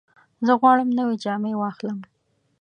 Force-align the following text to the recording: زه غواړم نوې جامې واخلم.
زه 0.45 0.53
غواړم 0.61 0.89
نوې 0.99 1.15
جامې 1.23 1.53
واخلم. 1.57 1.99